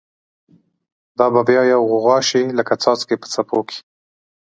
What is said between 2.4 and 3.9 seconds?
لکه څاڅکی په څپو کی